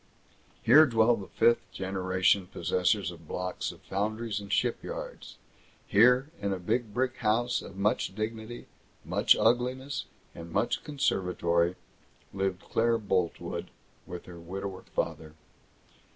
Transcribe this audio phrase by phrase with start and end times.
[0.63, 5.37] Here dwell the fifth generation possessors of blocks of foundries and shipyards.
[5.85, 8.65] Here, in a big brick house of much dignity,
[9.05, 11.75] much ugliness, and much conservatory,
[12.33, 13.69] lived Claire Boltwood,
[14.07, 15.35] with her widower father.